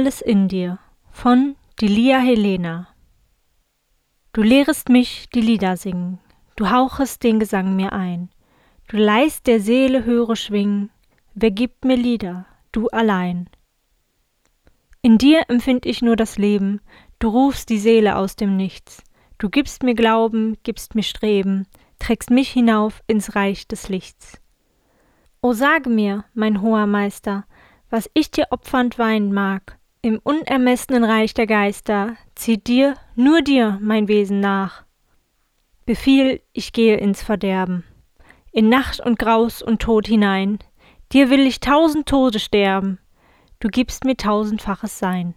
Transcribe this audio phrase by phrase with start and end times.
[0.00, 0.78] alles in dir
[1.10, 2.88] von Delia Helena.
[4.32, 6.18] Du lehrest mich die Lieder singen,
[6.56, 8.30] du hauchest den Gesang mir ein,
[8.88, 10.88] du leist der Seele höhere schwingen,
[11.34, 13.50] wer gibt mir Lieder, du allein.
[15.02, 16.80] In dir empfind ich nur das Leben,
[17.18, 19.02] du rufst die Seele aus dem Nichts,
[19.36, 21.66] du gibst mir Glauben, gibst mir Streben,
[21.98, 24.40] trägst mich hinauf ins Reich des Lichts.
[25.42, 27.44] O sage mir, mein hoher Meister,
[27.90, 33.78] was ich dir opfernd weinen mag, im unermessenen Reich der Geister zieht dir, nur dir,
[33.82, 34.84] mein Wesen nach.
[35.84, 37.84] Befiehl, ich gehe ins Verderben,
[38.52, 40.58] in Nacht und Graus und Tod hinein,
[41.12, 42.98] dir will ich tausend Tode sterben,
[43.58, 45.34] du gibst mir tausendfaches Sein.